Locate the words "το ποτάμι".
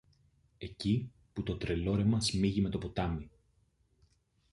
2.69-3.29